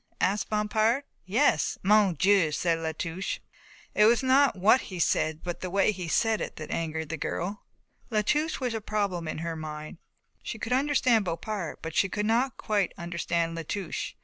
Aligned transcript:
asked 0.19 0.49
Bompard. 0.49 1.03
"Yes." 1.27 1.77
"Mon 1.83 2.15
Dieu!" 2.15 2.51
said 2.51 2.79
La 2.79 2.91
Touche. 2.91 3.37
It 3.93 4.05
was 4.05 4.23
not 4.23 4.55
what 4.55 4.81
he 4.89 4.97
said 4.97 5.43
but 5.43 5.61
the 5.61 5.69
way 5.69 5.91
he 5.91 6.07
said 6.07 6.41
it 6.41 6.55
that 6.55 6.71
angered 6.71 7.09
the 7.09 7.17
girl. 7.17 7.61
La 8.09 8.23
Touche 8.23 8.59
was 8.59 8.73
a 8.73 8.81
problem 8.81 9.27
in 9.27 9.37
her 9.45 9.55
mind. 9.55 9.99
She 10.41 10.57
could 10.57 10.73
understand 10.73 11.25
Bompard 11.25 11.83
but 11.83 11.93
she 11.95 12.09
could 12.09 12.25
not 12.25 12.57
quite 12.57 12.95
understand 12.97 13.53
La 13.53 13.61
Touche. 13.61 14.15